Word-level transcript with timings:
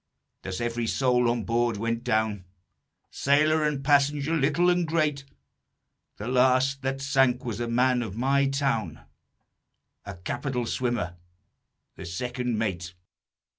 Thus 0.41 0.59
every 0.59 0.87
soul 0.87 1.29
on 1.29 1.43
board 1.43 1.77
went 1.77 2.03
down, 2.03 2.45
Sailor 3.11 3.63
and 3.63 3.83
passenger, 3.83 4.33
little 4.35 4.67
and 4.71 4.87
great; 4.87 5.25
The 6.17 6.27
last 6.27 6.81
that 6.81 6.99
sank 7.01 7.45
was 7.45 7.59
a 7.59 7.67
man 7.67 8.01
of 8.01 8.17
my 8.17 8.47
town, 8.47 9.01
A 10.03 10.15
capital 10.15 10.65
swimmer, 10.65 11.17
the 11.97 12.07
second 12.07 12.57
mate." 12.57 12.95